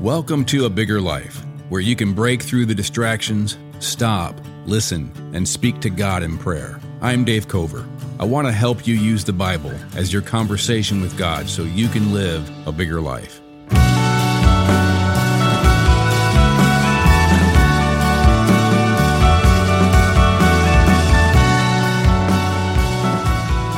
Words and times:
Welcome 0.00 0.44
to 0.46 0.66
A 0.66 0.70
Bigger 0.70 1.00
Life, 1.00 1.42
where 1.70 1.80
you 1.80 1.96
can 1.96 2.12
break 2.12 2.42
through 2.42 2.66
the 2.66 2.74
distractions, 2.74 3.56
stop, 3.78 4.38
listen, 4.66 5.10
and 5.32 5.48
speak 5.48 5.80
to 5.80 5.88
God 5.88 6.22
in 6.22 6.36
prayer. 6.36 6.78
I'm 7.00 7.24
Dave 7.24 7.48
Cover. 7.48 7.88
I 8.20 8.26
want 8.26 8.46
to 8.46 8.52
help 8.52 8.86
you 8.86 8.94
use 8.94 9.24
the 9.24 9.32
Bible 9.32 9.72
as 9.96 10.12
your 10.12 10.20
conversation 10.20 11.00
with 11.00 11.16
God 11.16 11.48
so 11.48 11.62
you 11.62 11.88
can 11.88 12.12
live 12.12 12.46
a 12.68 12.72
bigger 12.72 13.00
life. 13.00 13.40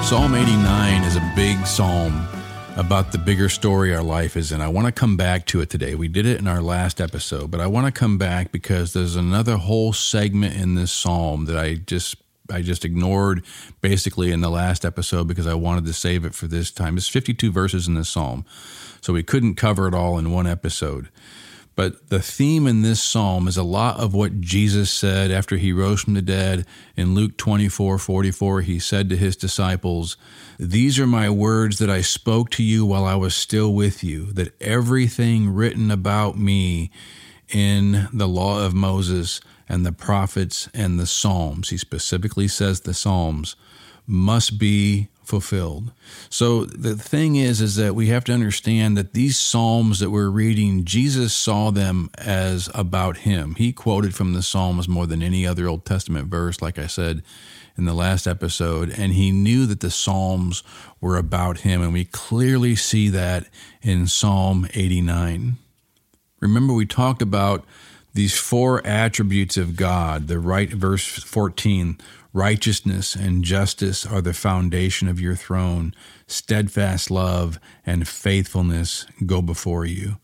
Psalm 0.04 0.34
89 0.34 1.04
is 1.04 1.14
a 1.14 1.32
big 1.36 1.64
psalm 1.64 2.26
about 2.78 3.10
the 3.10 3.18
bigger 3.18 3.48
story 3.48 3.92
our 3.92 4.04
life 4.04 4.36
is 4.36 4.52
in. 4.52 4.60
I 4.60 4.68
want 4.68 4.86
to 4.86 4.92
come 4.92 5.16
back 5.16 5.46
to 5.46 5.60
it 5.60 5.68
today. 5.68 5.96
We 5.96 6.06
did 6.06 6.26
it 6.26 6.38
in 6.38 6.46
our 6.46 6.62
last 6.62 7.00
episode, 7.00 7.50
but 7.50 7.60
I 7.60 7.66
want 7.66 7.86
to 7.86 7.92
come 7.92 8.18
back 8.18 8.52
because 8.52 8.92
there's 8.92 9.16
another 9.16 9.56
whole 9.56 9.92
segment 9.92 10.54
in 10.54 10.76
this 10.76 10.92
psalm 10.92 11.46
that 11.46 11.58
I 11.58 11.74
just 11.74 12.14
I 12.50 12.62
just 12.62 12.84
ignored 12.84 13.44
basically 13.80 14.30
in 14.30 14.42
the 14.42 14.48
last 14.48 14.84
episode 14.84 15.26
because 15.26 15.46
I 15.48 15.54
wanted 15.54 15.86
to 15.86 15.92
save 15.92 16.24
it 16.24 16.34
for 16.34 16.46
this 16.46 16.70
time. 16.70 16.96
It's 16.96 17.08
52 17.08 17.50
verses 17.50 17.88
in 17.88 17.94
this 17.94 18.08
psalm. 18.08 18.46
So 19.00 19.12
we 19.12 19.24
couldn't 19.24 19.56
cover 19.56 19.88
it 19.88 19.92
all 19.92 20.16
in 20.16 20.30
one 20.30 20.46
episode. 20.46 21.08
But 21.78 22.08
the 22.08 22.20
theme 22.20 22.66
in 22.66 22.82
this 22.82 23.00
psalm 23.00 23.46
is 23.46 23.56
a 23.56 23.62
lot 23.62 24.00
of 24.00 24.12
what 24.12 24.40
Jesus 24.40 24.90
said 24.90 25.30
after 25.30 25.56
he 25.56 25.72
rose 25.72 26.00
from 26.00 26.14
the 26.14 26.20
dead. 26.20 26.66
In 26.96 27.14
Luke 27.14 27.36
24 27.36 27.98
44, 27.98 28.62
he 28.62 28.80
said 28.80 29.08
to 29.08 29.16
his 29.16 29.36
disciples, 29.36 30.16
These 30.58 30.98
are 30.98 31.06
my 31.06 31.30
words 31.30 31.78
that 31.78 31.88
I 31.88 32.00
spoke 32.00 32.50
to 32.50 32.64
you 32.64 32.84
while 32.84 33.04
I 33.04 33.14
was 33.14 33.36
still 33.36 33.72
with 33.72 34.02
you, 34.02 34.32
that 34.32 34.60
everything 34.60 35.54
written 35.54 35.92
about 35.92 36.36
me 36.36 36.90
in 37.48 38.08
the 38.12 38.26
law 38.26 38.66
of 38.66 38.74
Moses 38.74 39.40
and 39.68 39.86
the 39.86 39.92
prophets 39.92 40.68
and 40.74 40.98
the 40.98 41.06
Psalms, 41.06 41.70
he 41.70 41.76
specifically 41.76 42.48
says 42.48 42.80
the 42.80 42.92
Psalms, 42.92 43.54
must 44.04 44.58
be 44.58 45.06
fulfilled. 45.28 45.92
So 46.30 46.64
the 46.64 46.96
thing 46.96 47.36
is 47.36 47.60
is 47.60 47.76
that 47.76 47.94
we 47.94 48.06
have 48.06 48.24
to 48.24 48.32
understand 48.32 48.96
that 48.96 49.12
these 49.12 49.38
psalms 49.38 50.00
that 50.00 50.10
we're 50.10 50.30
reading 50.30 50.86
Jesus 50.86 51.34
saw 51.34 51.70
them 51.70 52.08
as 52.16 52.70
about 52.74 53.18
him. 53.18 53.54
He 53.56 53.72
quoted 53.72 54.14
from 54.14 54.32
the 54.32 54.42
psalms 54.42 54.88
more 54.88 55.06
than 55.06 55.22
any 55.22 55.46
other 55.46 55.68
Old 55.68 55.84
Testament 55.84 56.28
verse 56.28 56.62
like 56.62 56.78
I 56.78 56.86
said 56.86 57.22
in 57.76 57.84
the 57.84 57.92
last 57.92 58.26
episode 58.26 58.90
and 58.90 59.12
he 59.12 59.30
knew 59.30 59.66
that 59.66 59.80
the 59.80 59.90
psalms 59.90 60.62
were 60.98 61.18
about 61.18 61.58
him 61.58 61.82
and 61.82 61.92
we 61.92 62.06
clearly 62.06 62.74
see 62.74 63.10
that 63.10 63.46
in 63.82 64.06
Psalm 64.06 64.66
89. 64.72 65.56
Remember 66.40 66.72
we 66.72 66.86
talked 66.86 67.20
about 67.20 67.66
these 68.14 68.36
four 68.36 68.84
attributes 68.86 69.58
of 69.58 69.76
God, 69.76 70.26
the 70.26 70.38
right 70.38 70.70
verse 70.70 71.06
14 71.06 71.98
Righteousness 72.38 73.16
and 73.16 73.42
justice 73.42 74.06
are 74.06 74.20
the 74.20 74.32
foundation 74.32 75.08
of 75.08 75.20
your 75.20 75.34
throne. 75.34 75.92
Steadfast 76.28 77.10
love 77.10 77.58
and 77.84 78.06
faithfulness 78.06 79.06
go 79.26 79.42
before 79.42 79.84
you. 79.84 80.18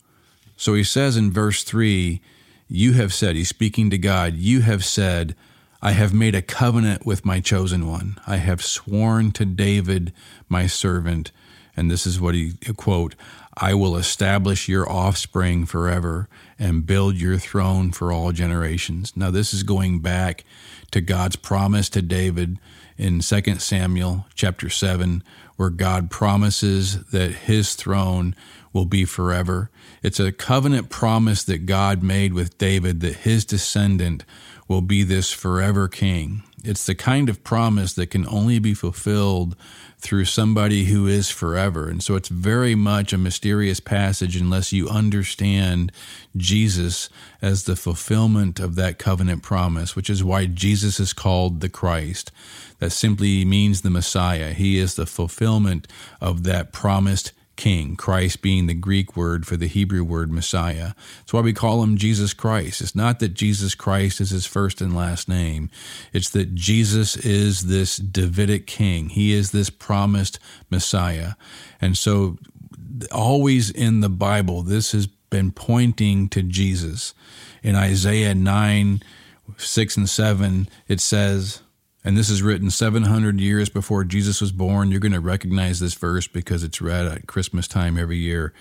So 0.55 0.75
he 0.75 0.83
says 0.85 1.17
in 1.17 1.33
verse 1.33 1.61
3, 1.65 2.21
You 2.69 2.93
have 2.93 3.13
said, 3.13 3.35
he's 3.35 3.49
speaking 3.49 3.89
to 3.89 3.97
God, 3.97 4.35
you 4.35 4.61
have 4.61 4.85
said, 4.85 5.35
I 5.81 5.91
have 5.91 6.13
made 6.13 6.35
a 6.35 6.41
covenant 6.41 7.05
with 7.05 7.25
my 7.25 7.41
chosen 7.41 7.85
one. 7.85 8.17
I 8.25 8.37
have 8.37 8.63
sworn 8.63 9.33
to 9.33 9.43
David, 9.43 10.13
my 10.47 10.67
servant. 10.67 11.33
And 11.75 11.91
this 11.91 12.07
is 12.07 12.21
what 12.21 12.33
he 12.33 12.53
quote, 12.77 13.15
I 13.57 13.73
will 13.73 13.95
establish 13.95 14.67
your 14.67 14.89
offspring 14.89 15.65
forever 15.65 16.27
and 16.59 16.85
build 16.85 17.15
your 17.15 17.37
throne 17.37 17.91
for 17.91 18.11
all 18.11 18.31
generations. 18.31 19.13
Now, 19.15 19.31
this 19.31 19.53
is 19.53 19.63
going 19.63 19.99
back 19.99 20.43
to 20.91 21.01
God's 21.01 21.37
promise 21.37 21.89
to 21.89 22.01
David 22.01 22.59
in 22.97 23.19
2 23.19 23.41
Samuel 23.59 24.25
chapter 24.35 24.69
7, 24.69 25.23
where 25.55 25.69
God 25.69 26.11
promises 26.11 27.05
that 27.11 27.31
his 27.31 27.75
throne 27.75 28.35
will 28.73 28.85
be 28.85 29.05
forever. 29.05 29.69
It's 30.03 30.19
a 30.19 30.33
covenant 30.33 30.89
promise 30.89 31.43
that 31.45 31.65
God 31.65 32.03
made 32.03 32.33
with 32.33 32.57
David 32.57 32.99
that 32.99 33.17
his 33.17 33.45
descendant 33.45 34.25
will 34.67 34.81
be 34.81 35.03
this 35.03 35.31
forever 35.31 35.87
king. 35.87 36.43
It's 36.67 36.85
the 36.85 36.95
kind 36.95 37.29
of 37.29 37.43
promise 37.43 37.93
that 37.93 38.07
can 38.07 38.27
only 38.27 38.59
be 38.59 38.73
fulfilled 38.73 39.55
through 39.99 40.25
somebody 40.25 40.85
who 40.85 41.07
is 41.07 41.29
forever. 41.29 41.89
And 41.89 42.03
so 42.03 42.15
it's 42.15 42.29
very 42.29 42.75
much 42.75 43.13
a 43.13 43.17
mysterious 43.17 43.79
passage 43.79 44.35
unless 44.35 44.71
you 44.71 44.87
understand 44.89 45.91
Jesus 46.35 47.09
as 47.41 47.63
the 47.63 47.75
fulfillment 47.75 48.59
of 48.59 48.75
that 48.75 48.99
covenant 48.99 49.41
promise, 49.41 49.95
which 49.95 50.09
is 50.09 50.23
why 50.23 50.45
Jesus 50.45 50.99
is 50.99 51.13
called 51.13 51.61
the 51.61 51.69
Christ. 51.69 52.31
That 52.79 52.91
simply 52.91 53.45
means 53.45 53.81
the 53.81 53.89
Messiah. 53.89 54.53
He 54.53 54.77
is 54.77 54.95
the 54.95 55.05
fulfillment 55.05 55.87
of 56.21 56.43
that 56.43 56.71
promised 56.71 57.31
king, 57.55 57.95
Christ 57.95 58.41
being 58.41 58.67
the 58.67 58.73
Greek 58.73 59.15
word 59.15 59.45
for 59.45 59.57
the 59.57 59.67
Hebrew 59.67 60.03
word 60.03 60.31
Messiah. 60.31 60.93
That's 61.19 61.33
why 61.33 61.41
we 61.41 61.53
call 61.53 61.83
him 61.83 61.97
Jesus 61.97 62.33
Christ. 62.33 62.81
It's 62.81 62.95
not 62.95 63.19
that 63.19 63.33
Jesus 63.33 63.75
Christ 63.75 64.21
is 64.21 64.29
his 64.29 64.45
first 64.45 64.81
and 64.81 64.95
last 64.95 65.27
name, 65.27 65.69
it's 66.13 66.29
that 66.31 66.55
Jesus 66.55 67.15
is 67.17 67.67
this 67.67 67.97
Davidic 67.97 68.67
king. 68.67 69.09
He 69.09 69.33
is 69.33 69.51
this 69.51 69.69
promised 69.69 70.39
Messiah. 70.69 71.33
And 71.81 71.97
so, 71.97 72.37
always 73.11 73.69
in 73.69 74.01
the 74.01 74.09
Bible, 74.09 74.61
this 74.61 74.91
has 74.91 75.07
been 75.07 75.51
pointing 75.51 76.29
to 76.29 76.41
Jesus. 76.41 77.13
In 77.63 77.75
Isaiah 77.75 78.35
9, 78.35 79.01
6 79.57 79.97
and 79.97 80.09
7, 80.09 80.69
it 80.87 81.01
says, 81.01 81.61
and 82.05 82.15
this 82.15 82.29
is 82.29 82.43
written 82.43 82.69
700 82.69 83.41
years 83.41 83.67
before 83.67 84.03
Jesus 84.03 84.39
was 84.39 84.51
born. 84.51 84.91
You're 84.91 84.99
going 84.99 85.11
to 85.11 85.19
recognize 85.19 85.79
this 85.79 85.95
verse 85.95 86.27
because 86.27 86.63
it's 86.63 86.79
read 86.79 87.07
at 87.07 87.25
Christmas 87.25 87.67
time 87.67 87.97
every 87.97 88.17
year. 88.17 88.53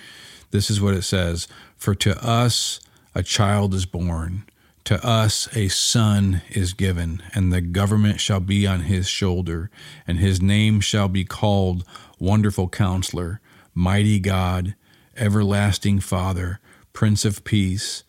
This 0.50 0.70
is 0.70 0.80
what 0.80 0.94
it 0.94 1.02
says 1.02 1.46
For 1.76 1.94
to 1.96 2.16
us 2.26 2.80
a 3.14 3.22
child 3.22 3.74
is 3.74 3.84
born, 3.84 4.44
to 4.84 5.06
us 5.06 5.54
a 5.54 5.68
son 5.68 6.40
is 6.48 6.72
given, 6.72 7.22
and 7.34 7.52
the 7.52 7.60
government 7.60 8.18
shall 8.18 8.40
be 8.40 8.66
on 8.66 8.80
his 8.80 9.08
shoulder, 9.08 9.70
and 10.06 10.18
his 10.18 10.40
name 10.40 10.80
shall 10.80 11.08
be 11.08 11.24
called 11.24 11.84
Wonderful 12.18 12.70
Counselor, 12.70 13.42
Mighty 13.74 14.20
God, 14.20 14.74
Everlasting 15.18 16.00
Father, 16.00 16.60
Prince 16.94 17.26
of 17.26 17.44
Peace. 17.44 18.04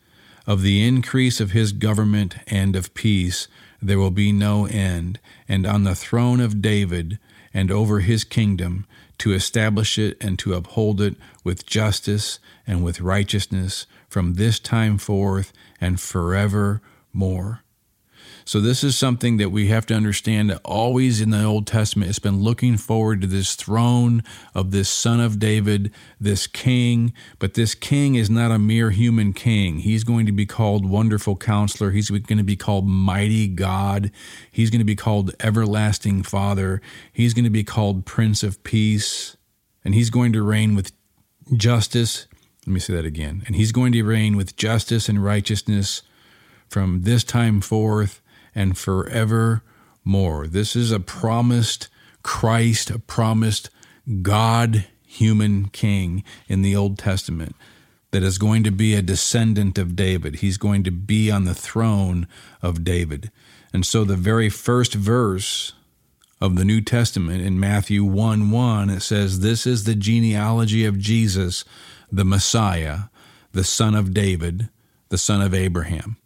Of 0.48 0.62
the 0.62 0.88
increase 0.88 1.42
of 1.42 1.52
his 1.52 1.72
government 1.72 2.36
and 2.46 2.76
of 2.76 2.94
peace, 2.94 3.48
there 3.88 4.00
will 4.00 4.12
be 4.12 4.32
no 4.32 4.66
end, 4.66 5.20
and 5.48 5.66
on 5.66 5.84
the 5.84 5.96
throne 5.96 6.40
of 6.40 6.62
David 6.62 7.20
and 7.54 7.72
over 7.72 8.00
his 8.00 8.24
kingdom, 8.24 8.86
to 9.18 9.34
establish 9.34 9.98
it 9.98 10.18
and 10.22 10.38
to 10.40 10.54
uphold 10.54 11.00
it 11.02 11.16
with 11.44 11.66
justice 11.66 12.40
and 12.68 12.84
with 12.84 13.02
righteousness 13.02 13.86
from 14.10 14.34
this 14.34 14.60
time 14.60 14.98
forth 14.98 15.54
and 15.80 16.00
forevermore. 16.00 17.62
So, 18.48 18.62
this 18.62 18.84
is 18.84 18.96
something 18.96 19.38
that 19.38 19.50
we 19.50 19.70
have 19.70 19.88
to 19.88 19.96
understand 19.96 20.52
that 20.52 20.62
always 20.64 21.20
in 21.20 21.32
the 21.32 21.44
Old 21.44 21.66
Testament, 21.66 22.10
it's 22.10 22.20
been 22.20 22.44
looking 22.44 22.78
forward 22.78 23.22
to 23.22 23.28
this 23.28 23.56
throne 23.56 24.22
of 24.54 24.70
this 24.70 24.88
son 24.88 25.20
of 25.20 25.40
David, 25.40 25.92
this 26.22 26.46
king. 26.46 27.12
But 27.40 27.56
this 27.56 27.74
king 27.74 28.14
is 28.14 28.30
not 28.30 28.52
a 28.52 28.60
mere 28.60 28.92
human 28.92 29.34
king. 29.34 29.80
He's 29.80 30.04
going 30.04 30.28
to 30.28 30.32
be 30.32 30.46
called 30.46 30.88
Wonderful 30.88 31.38
Counselor. 31.38 31.90
He's 31.90 32.12
going 32.12 32.38
to 32.38 32.44
be 32.44 32.56
called 32.56 32.86
Mighty 32.86 33.48
God. 33.48 34.12
He's 34.52 34.70
going 34.70 34.80
to 34.80 34.86
be 34.86 34.96
called 34.96 35.34
Everlasting 35.40 36.22
Father. 36.22 36.82
He's 37.12 37.34
going 37.34 37.46
to 37.46 37.50
be 37.50 37.64
called 37.64 38.06
Prince 38.06 38.44
of 38.44 38.64
Peace. 38.64 39.36
And 39.84 39.96
he's 39.96 40.12
going 40.12 40.34
to 40.34 40.44
reign 40.44 40.76
with 40.76 40.92
justice. 41.56 42.28
Let 42.68 42.74
me 42.74 42.80
say 42.80 42.94
that 42.94 43.06
again. 43.06 43.42
And 43.48 43.56
he's 43.56 43.72
going 43.72 43.92
to 43.94 44.04
reign 44.04 44.38
with 44.38 44.56
justice 44.56 45.10
and 45.10 45.24
righteousness 45.24 46.04
from 46.70 47.02
this 47.02 47.24
time 47.24 47.60
forth 47.60 48.22
and 48.56 48.78
forevermore. 48.78 50.48
This 50.48 50.76
is 50.76 50.92
a 50.92 51.00
promised 51.00 51.90
Christ, 52.24 52.90
a 52.90 52.98
promised 52.98 53.70
God 54.22 54.88
human 55.06 55.68
king 55.68 56.24
in 56.48 56.62
the 56.62 56.76
Old 56.76 56.98
Testament 56.98 57.56
that 58.12 58.24
is 58.24 58.38
going 58.38 58.64
to 58.64 58.72
be 58.72 58.96
a 58.96 59.02
descendant 59.02 59.78
of 59.78 59.96
David. 59.96 60.38
He's 60.38 60.58
going 60.58 60.84
to 60.84 60.92
be 60.92 61.30
on 61.30 61.44
the 61.44 61.54
throne 61.54 62.28
of 62.62 62.84
David. 62.84 63.30
And 63.74 63.86
so 63.86 64.04
the 64.04 64.16
very 64.16 64.50
first 64.50 64.94
verse 64.94 65.74
of 66.40 66.56
the 66.56 66.66
New 66.66 66.82
Testament 66.82 67.42
in 67.42 67.60
Matthew 67.60 68.04
1 68.04 68.52
1, 68.52 68.90
it 68.90 69.02
says, 69.02 69.40
This 69.40 69.68
is 69.68 69.84
the 69.84 69.96
genealogy 69.96 70.86
of 70.86 70.98
Jesus, 70.98 71.66
the 72.12 72.26
Messiah, 72.26 73.10
the 73.52 73.64
son 73.64 73.96
of 73.96 74.14
David, 74.14 74.70
the 75.10 75.18
son 75.18 75.42
of 75.42 75.54
Abraham. 75.54 76.18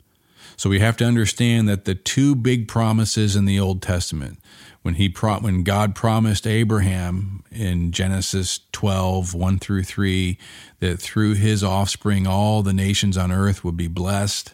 So 0.59 0.69
we 0.69 0.79
have 0.79 0.97
to 0.97 1.05
understand 1.05 1.69
that 1.69 1.85
the 1.85 1.95
two 1.95 2.35
big 2.35 2.67
promises 2.67 3.37
in 3.37 3.45
the 3.45 3.57
Old 3.57 3.81
Testament, 3.81 4.39
when 4.81 4.95
he 4.95 5.07
pro- 5.07 5.39
when 5.39 5.63
God 5.63 5.95
promised 5.95 6.45
Abraham 6.45 7.45
in 7.49 7.93
Genesis 7.93 8.59
12, 8.73 9.33
1 9.33 9.59
through 9.59 9.83
3, 9.83 10.37
that 10.81 10.99
through 10.99 11.35
his 11.35 11.63
offspring 11.63 12.27
all 12.27 12.61
the 12.61 12.73
nations 12.73 13.15
on 13.15 13.31
earth 13.31 13.63
would 13.63 13.77
be 13.77 13.87
blessed, 13.87 14.53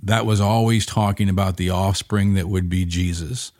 that 0.00 0.24
was 0.24 0.40
always 0.40 0.86
talking 0.86 1.28
about 1.28 1.56
the 1.56 1.70
offspring 1.70 2.34
that 2.34 2.48
would 2.48 2.68
be 2.68 2.84
Jesus. 2.84 3.50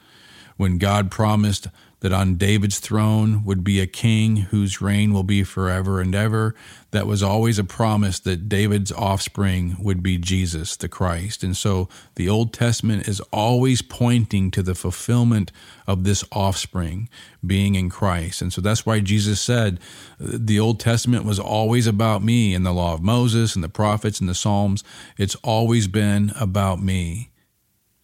When 0.56 0.79
God 0.79 1.11
promised 1.11 1.67
that 2.00 2.12
on 2.12 2.37
David's 2.37 2.79
throne 2.79 3.45
would 3.45 3.65
be 3.65 3.81
a 3.81 3.87
king 3.87 4.37
whose 4.37 4.81
reign 4.81 5.12
will 5.12 5.25
be 5.25 5.43
forever 5.43 6.00
and 6.00 6.15
ever. 6.15 6.55
That 6.93 7.06
was 7.06 7.23
always 7.23 7.59
a 7.59 7.65
promise 7.65 8.21
that 8.21 8.49
David's 8.49 8.93
offspring 8.93 9.77
would 9.81 10.03
be 10.03 10.17
Jesus, 10.17 10.77
the 10.77 10.89
Christ. 10.89 11.43
And 11.43 11.56
so 11.56 11.89
the 12.15 12.29
Old 12.29 12.53
Testament 12.53 13.09
is 13.09 13.21
always 13.33 13.83
pointing 13.83 14.50
to 14.53 14.62
the 14.62 14.77
fulfillment 14.77 15.50
of 15.87 16.05
this 16.05 16.25
offspring 16.31 17.09
being 17.45 17.75
in 17.75 17.91
Christ. 17.91 18.43
And 18.43 18.53
so 18.53 18.61
that's 18.61 18.87
why 18.87 19.00
Jesus 19.00 19.41
said 19.41 19.81
the 20.21 20.61
Old 20.61 20.79
Testament 20.79 21.25
was 21.25 21.41
always 21.41 21.87
about 21.87 22.23
me 22.23 22.55
in 22.55 22.62
the 22.62 22.73
law 22.73 22.95
of 22.95 23.03
Moses 23.03 23.55
and 23.55 23.65
the 23.65 23.69
prophets 23.69 24.21
and 24.21 24.29
the 24.29 24.35
Psalms. 24.35 24.85
It's 25.17 25.35
always 25.37 25.89
been 25.89 26.33
about 26.39 26.81
me. 26.81 27.31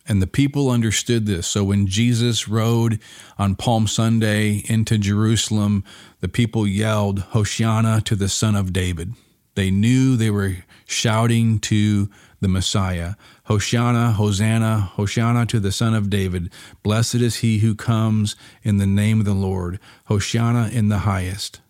And 0.06 0.20
the 0.20 0.26
people 0.26 0.70
understood 0.70 1.26
this. 1.26 1.46
So 1.46 1.64
when 1.64 1.86
Jesus 1.86 2.46
rode 2.46 3.00
on 3.38 3.54
Palm 3.54 3.86
Sunday 3.86 4.62
into 4.68 4.98
Jerusalem, 4.98 5.82
the 6.20 6.28
people 6.28 6.66
yelled, 6.66 7.20
Hosanna 7.20 8.02
to 8.02 8.14
the 8.14 8.28
Son 8.28 8.54
of 8.54 8.72
David. 8.72 9.14
They 9.54 9.70
knew 9.70 10.16
they 10.16 10.30
were 10.30 10.56
shouting 10.84 11.58
to 11.60 12.10
the 12.40 12.48
Messiah. 12.48 13.14
Hosanna, 13.44 14.12
Hosanna, 14.12 14.90
Hosanna 14.94 15.46
to 15.46 15.60
the 15.60 15.72
Son 15.72 15.94
of 15.94 16.10
David. 16.10 16.50
Blessed 16.82 17.16
is 17.16 17.36
he 17.36 17.58
who 17.58 17.74
comes 17.74 18.36
in 18.62 18.76
the 18.76 18.86
name 18.86 19.20
of 19.20 19.26
the 19.26 19.32
Lord. 19.32 19.78
Hosanna 20.06 20.68
in 20.72 20.88
the 20.88 20.98
highest. 20.98 21.60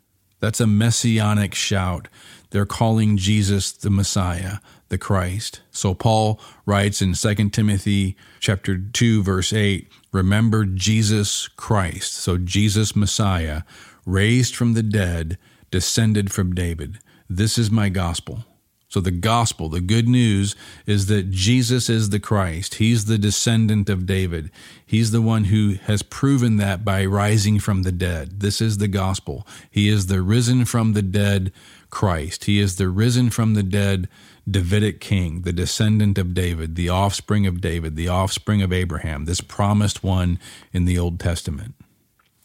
That's 0.40 0.60
a 0.60 0.66
messianic 0.66 1.54
shout. 1.54 2.08
They're 2.50 2.66
calling 2.66 3.16
Jesus 3.16 3.72
the 3.72 3.90
Messiah, 3.90 4.58
the 4.94 4.98
Christ. 4.98 5.60
So 5.72 5.92
Paul 5.92 6.40
writes 6.66 7.02
in 7.02 7.14
2 7.14 7.50
Timothy 7.50 8.16
chapter 8.38 8.78
2 8.78 9.24
verse 9.24 9.52
8, 9.52 9.90
remember 10.12 10.64
Jesus 10.64 11.48
Christ. 11.48 12.14
So 12.14 12.38
Jesus 12.38 12.94
Messiah, 12.94 13.62
raised 14.06 14.54
from 14.54 14.74
the 14.74 14.84
dead, 14.84 15.36
descended 15.72 16.30
from 16.30 16.54
David. 16.54 17.00
This 17.28 17.58
is 17.58 17.72
my 17.72 17.88
gospel. 17.88 18.44
So, 18.86 19.00
the 19.00 19.10
gospel, 19.10 19.68
the 19.68 19.80
good 19.80 20.06
news 20.06 20.54
is 20.86 21.06
that 21.06 21.32
Jesus 21.32 21.90
is 21.90 22.10
the 22.10 22.20
Christ. 22.20 22.74
He's 22.74 23.06
the 23.06 23.18
descendant 23.18 23.90
of 23.90 24.06
David. 24.06 24.52
He's 24.86 25.10
the 25.10 25.20
one 25.20 25.46
who 25.46 25.74
has 25.86 26.04
proven 26.04 26.58
that 26.58 26.84
by 26.84 27.04
rising 27.04 27.58
from 27.58 27.82
the 27.82 27.90
dead. 27.90 28.38
This 28.38 28.60
is 28.60 28.78
the 28.78 28.86
gospel. 28.86 29.48
He 29.68 29.88
is 29.88 30.06
the 30.06 30.22
risen 30.22 30.64
from 30.64 30.92
the 30.92 31.02
dead 31.02 31.50
Christ. 31.90 32.44
He 32.44 32.60
is 32.60 32.76
the 32.76 32.88
risen 32.88 33.30
from 33.30 33.54
the 33.54 33.64
dead 33.64 34.08
Davidic 34.48 35.00
king, 35.00 35.42
the 35.42 35.52
descendant 35.52 36.18
of 36.18 36.34
David, 36.34 36.74
the 36.74 36.88
offspring 36.88 37.46
of 37.46 37.60
David, 37.60 37.96
the 37.96 38.08
offspring 38.08 38.62
of 38.62 38.72
Abraham, 38.72 39.24
this 39.24 39.40
promised 39.40 40.04
one 40.04 40.38
in 40.72 40.84
the 40.84 40.98
Old 40.98 41.18
Testament. 41.18 41.74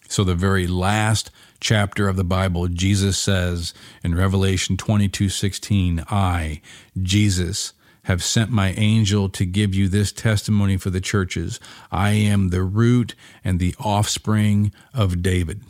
So, 0.08 0.24
the 0.24 0.36
very 0.36 0.66
last 0.66 1.30
chapter 1.60 2.08
of 2.08 2.16
the 2.16 2.24
Bible, 2.24 2.68
Jesus 2.68 3.18
says 3.18 3.74
in 4.04 4.16
Revelation 4.16 4.76
22 4.76 5.30
16, 5.30 6.04
I, 6.10 6.62
Jesus, 7.02 7.74
have 8.04 8.24
sent 8.24 8.50
my 8.50 8.72
angel 8.72 9.30
to 9.30 9.46
give 9.46 9.76
you 9.76 9.88
this 9.88 10.12
testimony 10.12 10.78
for 10.78 10.90
the 10.90 11.02
churches. 11.02 11.60
I 11.92 12.12
am 12.12 12.50
the 12.50 12.64
root 12.64 13.14
and 13.44 13.60
the 13.60 13.76
offspring 13.80 14.72
of 14.96 15.22
David. 15.22 15.62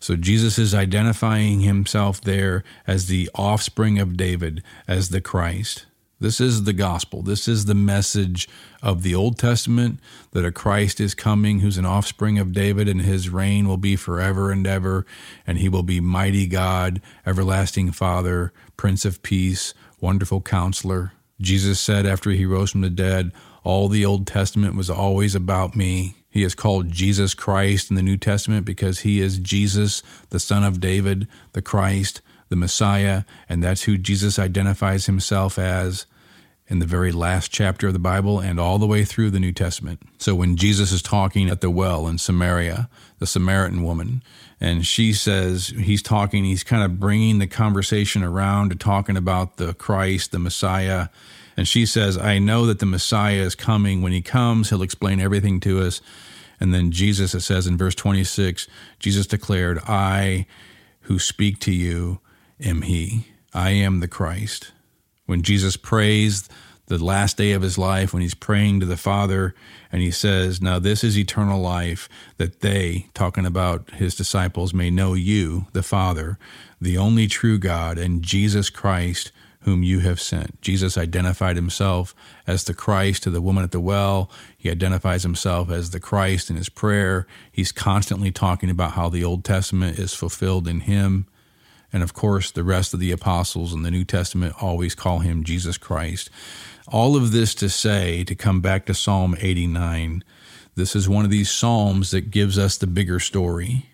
So 0.00 0.16
Jesus 0.16 0.58
is 0.58 0.74
identifying 0.74 1.60
himself 1.60 2.20
there 2.20 2.64
as 2.86 3.06
the 3.06 3.30
offspring 3.34 3.98
of 3.98 4.16
David, 4.16 4.62
as 4.86 5.10
the 5.10 5.20
Christ. 5.20 5.86
This 6.20 6.40
is 6.40 6.64
the 6.64 6.72
gospel. 6.72 7.22
This 7.22 7.46
is 7.46 7.66
the 7.66 7.76
message 7.76 8.48
of 8.82 9.04
the 9.04 9.14
Old 9.14 9.38
Testament 9.38 10.00
that 10.32 10.44
a 10.44 10.50
Christ 10.50 11.00
is 11.00 11.14
coming 11.14 11.60
who's 11.60 11.78
an 11.78 11.86
offspring 11.86 12.40
of 12.40 12.52
David, 12.52 12.88
and 12.88 13.02
his 13.02 13.28
reign 13.28 13.68
will 13.68 13.76
be 13.76 13.94
forever 13.94 14.50
and 14.50 14.66
ever, 14.66 15.06
and 15.46 15.58
he 15.58 15.68
will 15.68 15.84
be 15.84 16.00
mighty 16.00 16.48
God, 16.48 17.00
everlasting 17.24 17.92
Father, 17.92 18.52
Prince 18.76 19.04
of 19.04 19.22
Peace, 19.22 19.74
wonderful 20.00 20.40
counselor. 20.40 21.12
Jesus 21.40 21.78
said 21.78 22.04
after 22.04 22.30
he 22.30 22.44
rose 22.44 22.72
from 22.72 22.80
the 22.80 22.90
dead, 22.90 23.30
All 23.62 23.88
the 23.88 24.04
Old 24.04 24.26
Testament 24.26 24.74
was 24.74 24.90
always 24.90 25.36
about 25.36 25.76
me. 25.76 26.16
He 26.30 26.42
is 26.42 26.54
called 26.54 26.92
Jesus 26.92 27.34
Christ 27.34 27.90
in 27.90 27.96
the 27.96 28.02
New 28.02 28.16
Testament 28.16 28.64
because 28.64 29.00
he 29.00 29.20
is 29.20 29.38
Jesus, 29.38 30.02
the 30.30 30.40
Son 30.40 30.62
of 30.62 30.80
David, 30.80 31.26
the 31.52 31.62
Christ, 31.62 32.20
the 32.48 32.56
Messiah, 32.56 33.24
and 33.48 33.62
that's 33.62 33.82
who 33.82 33.98
Jesus 33.98 34.38
identifies 34.38 35.06
himself 35.06 35.58
as 35.58 36.06
in 36.68 36.80
the 36.80 36.86
very 36.86 37.12
last 37.12 37.50
chapter 37.50 37.86
of 37.86 37.94
the 37.94 37.98
Bible 37.98 38.40
and 38.40 38.60
all 38.60 38.78
the 38.78 38.86
way 38.86 39.04
through 39.04 39.30
the 39.30 39.40
New 39.40 39.52
Testament. 39.52 40.00
So 40.18 40.34
when 40.34 40.56
Jesus 40.56 40.92
is 40.92 41.00
talking 41.00 41.48
at 41.48 41.62
the 41.62 41.70
well 41.70 42.06
in 42.06 42.18
Samaria, 42.18 42.90
the 43.18 43.26
Samaritan 43.26 43.82
woman, 43.82 44.22
and 44.60 44.86
she 44.86 45.14
says 45.14 45.68
he's 45.68 46.02
talking, 46.02 46.44
he's 46.44 46.64
kind 46.64 46.82
of 46.82 47.00
bringing 47.00 47.38
the 47.38 47.46
conversation 47.46 48.22
around 48.22 48.68
to 48.68 48.76
talking 48.76 49.16
about 49.16 49.56
the 49.56 49.72
Christ, 49.74 50.32
the 50.32 50.38
Messiah. 50.38 51.08
And 51.58 51.66
she 51.66 51.86
says, 51.86 52.16
I 52.16 52.38
know 52.38 52.66
that 52.66 52.78
the 52.78 52.86
Messiah 52.86 53.40
is 53.40 53.56
coming. 53.56 54.00
When 54.00 54.12
he 54.12 54.22
comes, 54.22 54.70
he'll 54.70 54.80
explain 54.80 55.18
everything 55.18 55.58
to 55.62 55.80
us. 55.80 56.00
And 56.60 56.72
then 56.72 56.92
Jesus, 56.92 57.34
it 57.34 57.40
says 57.40 57.66
in 57.66 57.76
verse 57.76 57.96
26, 57.96 58.68
Jesus 59.00 59.26
declared, 59.26 59.80
I 59.80 60.46
who 61.00 61.18
speak 61.18 61.58
to 61.62 61.72
you 61.72 62.20
am 62.60 62.82
he. 62.82 63.26
I 63.52 63.70
am 63.70 63.98
the 63.98 64.06
Christ. 64.06 64.70
When 65.26 65.42
Jesus 65.42 65.76
prays 65.76 66.48
the 66.86 67.02
last 67.02 67.36
day 67.36 67.50
of 67.50 67.62
his 67.62 67.76
life, 67.76 68.14
when 68.14 68.22
he's 68.22 68.34
praying 68.34 68.78
to 68.78 68.86
the 68.86 68.96
Father, 68.96 69.52
and 69.90 70.00
he 70.00 70.12
says, 70.12 70.62
Now 70.62 70.78
this 70.78 71.02
is 71.02 71.18
eternal 71.18 71.60
life, 71.60 72.08
that 72.36 72.60
they, 72.60 73.08
talking 73.14 73.44
about 73.44 73.90
his 73.94 74.14
disciples, 74.14 74.72
may 74.72 74.90
know 74.90 75.14
you, 75.14 75.66
the 75.72 75.82
Father, 75.82 76.38
the 76.80 76.96
only 76.96 77.26
true 77.26 77.58
God, 77.58 77.98
and 77.98 78.22
Jesus 78.22 78.70
Christ, 78.70 79.32
whom 79.68 79.82
you 79.82 79.98
have 79.98 80.18
sent. 80.18 80.58
Jesus 80.62 80.96
identified 80.96 81.54
himself 81.54 82.14
as 82.46 82.64
the 82.64 82.72
Christ 82.72 83.22
to 83.24 83.30
the 83.30 83.42
woman 83.42 83.62
at 83.62 83.70
the 83.70 83.78
well. 83.78 84.30
He 84.56 84.70
identifies 84.70 85.24
himself 85.24 85.70
as 85.70 85.90
the 85.90 86.00
Christ 86.00 86.48
in 86.48 86.56
his 86.56 86.70
prayer. 86.70 87.26
He's 87.52 87.70
constantly 87.70 88.30
talking 88.30 88.70
about 88.70 88.92
how 88.92 89.10
the 89.10 89.22
Old 89.22 89.44
Testament 89.44 89.98
is 89.98 90.14
fulfilled 90.14 90.66
in 90.66 90.80
him. 90.80 91.26
And 91.92 92.02
of 92.02 92.14
course, 92.14 92.50
the 92.50 92.64
rest 92.64 92.94
of 92.94 93.00
the 93.00 93.12
apostles 93.12 93.74
in 93.74 93.82
the 93.82 93.90
New 93.90 94.06
Testament 94.06 94.54
always 94.58 94.94
call 94.94 95.18
him 95.18 95.44
Jesus 95.44 95.76
Christ. 95.76 96.30
All 96.90 97.14
of 97.14 97.30
this 97.30 97.54
to 97.56 97.68
say, 97.68 98.24
to 98.24 98.34
come 98.34 98.62
back 98.62 98.86
to 98.86 98.94
Psalm 98.94 99.36
89, 99.38 100.24
this 100.76 100.96
is 100.96 101.10
one 101.10 101.26
of 101.26 101.30
these 101.30 101.50
Psalms 101.50 102.10
that 102.12 102.30
gives 102.30 102.56
us 102.58 102.78
the 102.78 102.86
bigger 102.86 103.20
story. 103.20 103.84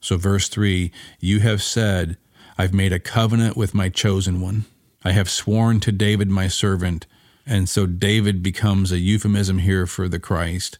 So, 0.00 0.16
verse 0.16 0.48
3 0.48 0.90
You 1.20 1.40
have 1.40 1.62
said, 1.62 2.16
I've 2.56 2.72
made 2.72 2.94
a 2.94 2.98
covenant 2.98 3.58
with 3.58 3.74
my 3.74 3.90
chosen 3.90 4.40
one. 4.40 4.64
I 5.04 5.12
have 5.12 5.30
sworn 5.30 5.80
to 5.80 5.92
David, 5.92 6.28
my 6.28 6.48
servant. 6.48 7.06
And 7.46 7.68
so, 7.68 7.86
David 7.86 8.42
becomes 8.42 8.92
a 8.92 8.98
euphemism 8.98 9.58
here 9.58 9.86
for 9.86 10.08
the 10.08 10.18
Christ. 10.18 10.78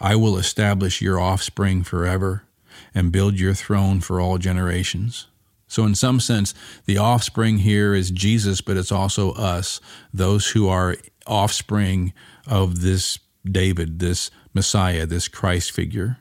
I 0.00 0.16
will 0.16 0.38
establish 0.38 1.02
your 1.02 1.20
offspring 1.20 1.82
forever 1.82 2.44
and 2.94 3.12
build 3.12 3.38
your 3.38 3.54
throne 3.54 4.00
for 4.00 4.20
all 4.20 4.38
generations. 4.38 5.26
So, 5.66 5.84
in 5.84 5.94
some 5.94 6.20
sense, 6.20 6.54
the 6.86 6.98
offspring 6.98 7.58
here 7.58 7.94
is 7.94 8.10
Jesus, 8.10 8.60
but 8.60 8.76
it's 8.76 8.92
also 8.92 9.32
us, 9.32 9.80
those 10.14 10.50
who 10.50 10.68
are 10.68 10.96
offspring 11.26 12.14
of 12.46 12.80
this 12.80 13.18
David, 13.44 13.98
this 13.98 14.30
Messiah, 14.54 15.04
this 15.04 15.28
Christ 15.28 15.72
figure. 15.72 16.18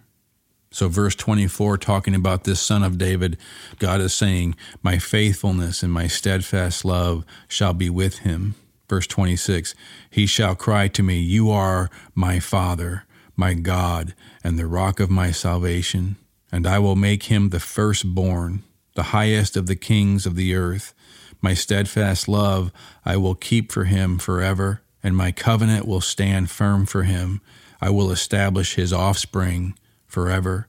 So, 0.70 0.90
verse 0.90 1.16
24, 1.16 1.78
talking 1.78 2.14
about 2.14 2.44
this 2.44 2.60
son 2.60 2.84
of 2.84 2.98
David, 2.98 3.38
God 3.80 4.02
is 4.02 4.14
saying, 4.14 4.56
My 4.84 4.98
faithfulness 4.98 5.82
and 5.82 5.92
my 5.92 6.08
steadfast 6.08 6.84
love 6.84 7.26
shall 7.48 7.74
be 7.74 7.90
with 7.90 8.20
him. 8.20 8.56
Verse 8.90 9.08
26, 9.08 9.76
He 10.10 10.26
shall 10.26 10.56
cry 10.56 10.88
to 10.90 11.04
me, 11.04 11.20
You 11.20 11.50
are 11.50 11.90
my 12.14 12.40
Father, 12.40 13.06
my 13.36 13.54
God, 13.54 14.14
and 14.44 14.58
the 14.58 14.68
rock 14.68 15.00
of 15.00 15.10
my 15.10 15.32
salvation, 15.32 16.18
and 16.52 16.68
I 16.68 16.80
will 16.80 16.96
make 16.96 17.24
him 17.24 17.50
the 17.50 17.60
firstborn 17.60 18.64
the 18.98 19.14
highest 19.14 19.56
of 19.56 19.68
the 19.68 19.76
kings 19.76 20.26
of 20.26 20.36
the 20.36 20.56
earth. 20.56 20.94
My 21.40 21.54
steadfast 21.54 22.28
love 22.28 22.72
I 23.06 23.16
will 23.16 23.36
keep 23.36 23.72
for 23.72 23.84
him 23.84 24.18
forever, 24.18 24.82
and 25.04 25.16
my 25.16 25.32
covenant 25.32 25.88
will 25.88 26.02
stand 26.02 26.50
firm 26.50 26.88
for 26.88 27.04
him. 27.04 27.40
I 27.80 27.92
will 27.92 28.10
establish 28.10 28.74
his 28.74 28.92
offspring 28.92 29.78
forever, 30.18 30.68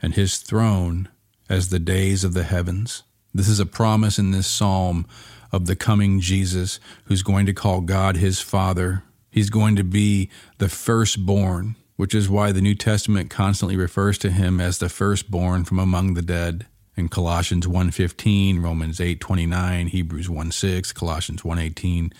and 0.00 0.14
his 0.14 0.38
throne 0.38 1.08
as 1.50 1.68
the 1.68 1.78
days 1.78 2.24
of 2.24 2.32
the 2.32 2.44
heavens. 2.44 3.02
This 3.34 3.48
is 3.48 3.60
a 3.60 3.66
promise 3.66 4.18
in 4.18 4.30
this 4.30 4.46
psalm 4.46 5.06
of 5.52 5.66
the 5.66 5.76
coming 5.76 6.18
Jesus 6.20 6.80
who's 7.04 7.22
going 7.22 7.44
to 7.46 7.52
call 7.52 7.82
God 7.82 8.16
his 8.16 8.40
Father 8.40 9.02
He's 9.36 9.50
going 9.50 9.76
to 9.76 9.84
be 9.84 10.30
the 10.56 10.70
firstborn, 10.70 11.76
which 11.96 12.14
is 12.14 12.26
why 12.26 12.52
the 12.52 12.62
New 12.62 12.74
Testament 12.74 13.28
constantly 13.28 13.76
refers 13.76 14.16
to 14.18 14.30
him 14.30 14.62
as 14.62 14.78
the 14.78 14.88
firstborn 14.88 15.64
from 15.64 15.78
among 15.78 16.14
the 16.14 16.22
dead. 16.22 16.64
In 16.96 17.10
Colossians 17.10 17.66
1:15, 17.66 18.62
Romans 18.62 18.98
8:29, 18.98 19.88
Hebrews 19.88 20.28
1:6, 20.30 20.94
Colossians 20.94 21.42
1:18, 21.42 22.14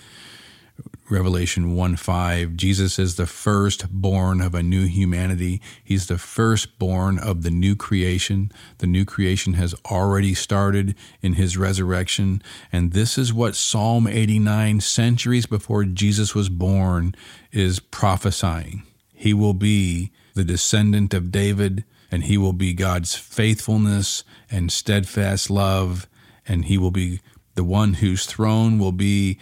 Revelation 1.09 1.73
1 1.73 1.95
5, 1.95 2.57
Jesus 2.57 2.99
is 2.99 3.15
the 3.15 3.25
firstborn 3.25 4.41
of 4.41 4.53
a 4.53 4.61
new 4.61 4.85
humanity. 4.85 5.61
He's 5.81 6.07
the 6.07 6.17
firstborn 6.17 7.17
of 7.17 7.43
the 7.43 7.49
new 7.49 7.77
creation. 7.77 8.51
The 8.79 8.87
new 8.87 9.05
creation 9.05 9.53
has 9.53 9.73
already 9.89 10.33
started 10.33 10.95
in 11.21 11.33
his 11.33 11.55
resurrection. 11.55 12.41
And 12.73 12.91
this 12.91 13.17
is 13.17 13.33
what 13.33 13.55
Psalm 13.55 14.05
89, 14.05 14.81
centuries 14.81 15.45
before 15.45 15.85
Jesus 15.85 16.35
was 16.35 16.49
born, 16.49 17.15
is 17.53 17.79
prophesying. 17.79 18.83
He 19.13 19.33
will 19.33 19.53
be 19.53 20.11
the 20.33 20.43
descendant 20.43 21.13
of 21.13 21.31
David, 21.31 21.85
and 22.11 22.25
he 22.25 22.37
will 22.37 22.53
be 22.53 22.73
God's 22.73 23.15
faithfulness 23.15 24.25
and 24.51 24.73
steadfast 24.73 25.49
love, 25.49 26.05
and 26.45 26.65
he 26.65 26.77
will 26.77 26.91
be 26.91 27.21
the 27.55 27.63
one 27.63 27.95
whose 27.95 28.25
throne 28.25 28.77
will 28.77 28.91
be 28.91 29.39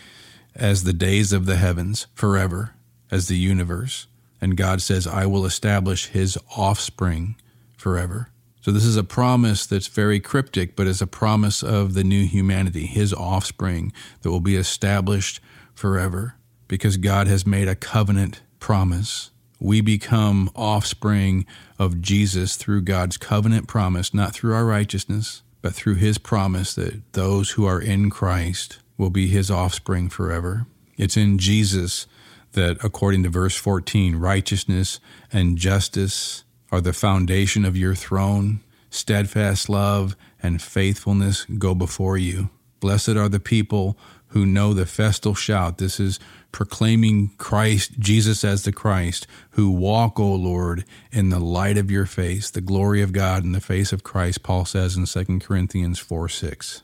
as 0.55 0.83
the 0.83 0.93
days 0.93 1.33
of 1.33 1.45
the 1.45 1.57
heavens 1.57 2.07
forever, 2.13 2.71
as 3.11 3.27
the 3.27 3.37
universe. 3.37 4.07
And 4.41 4.57
God 4.57 4.81
says, 4.81 5.07
I 5.07 5.25
will 5.25 5.45
establish 5.45 6.07
his 6.07 6.37
offspring 6.55 7.35
forever. 7.77 8.29
So 8.61 8.71
this 8.71 8.85
is 8.85 8.97
a 8.97 9.03
promise 9.03 9.65
that's 9.65 9.87
very 9.87 10.19
cryptic, 10.19 10.75
but 10.75 10.87
it's 10.87 11.01
a 11.01 11.07
promise 11.07 11.61
of 11.61 11.93
the 11.93 12.03
new 12.03 12.25
humanity, 12.25 12.87
his 12.87 13.13
offspring 13.13 13.93
that 14.21 14.31
will 14.31 14.39
be 14.39 14.55
established 14.55 15.39
forever 15.75 16.35
because 16.67 16.97
God 16.97 17.27
has 17.27 17.45
made 17.45 17.67
a 17.67 17.75
covenant 17.75 18.41
promise. 18.59 19.29
We 19.59 19.81
become 19.81 20.49
offspring 20.55 21.45
of 21.77 22.01
Jesus 22.01 22.55
through 22.55 22.81
God's 22.81 23.17
covenant 23.17 23.67
promise, 23.67 24.13
not 24.13 24.33
through 24.33 24.55
our 24.55 24.65
righteousness, 24.65 25.43
but 25.61 25.73
through 25.73 25.95
his 25.95 26.17
promise 26.17 26.73
that 26.75 27.13
those 27.13 27.51
who 27.51 27.65
are 27.65 27.81
in 27.81 28.09
Christ 28.09 28.79
will 28.97 29.09
be 29.09 29.27
his 29.27 29.51
offspring 29.51 30.09
forever. 30.09 30.67
It's 30.97 31.17
in 31.17 31.37
Jesus 31.37 32.07
that, 32.53 32.77
according 32.83 33.23
to 33.23 33.29
verse 33.29 33.55
14, 33.55 34.15
righteousness 34.15 34.99
and 35.31 35.57
justice 35.57 36.43
are 36.71 36.81
the 36.81 36.93
foundation 36.93 37.65
of 37.65 37.77
your 37.77 37.95
throne. 37.95 38.61
Steadfast 38.89 39.69
love 39.69 40.15
and 40.41 40.61
faithfulness 40.61 41.45
go 41.57 41.75
before 41.75 42.17
you. 42.17 42.49
Blessed 42.79 43.09
are 43.09 43.29
the 43.29 43.39
people 43.39 43.97
who 44.27 44.45
know 44.45 44.73
the 44.73 44.85
festal 44.85 45.33
shout. 45.33 45.77
This 45.77 45.99
is 45.99 46.19
proclaiming 46.51 47.31
Christ, 47.37 47.99
Jesus 47.99 48.43
as 48.43 48.63
the 48.63 48.71
Christ, 48.71 49.27
who 49.51 49.71
walk, 49.71 50.19
O 50.19 50.33
Lord, 50.33 50.85
in 51.11 51.29
the 51.29 51.39
light 51.39 51.77
of 51.77 51.91
your 51.91 52.05
face, 52.05 52.49
the 52.49 52.61
glory 52.61 53.01
of 53.01 53.13
God 53.13 53.43
in 53.43 53.51
the 53.51 53.61
face 53.61 53.91
of 53.91 54.03
Christ, 54.03 54.43
Paul 54.43 54.65
says 54.65 54.95
in 54.95 55.05
2 55.05 55.39
Corinthians 55.39 55.99
4 55.99 56.29
6. 56.29 56.81